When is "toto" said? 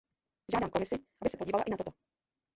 1.77-1.91